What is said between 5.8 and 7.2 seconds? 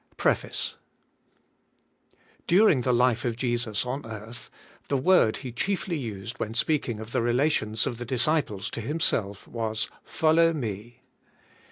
used when speaking of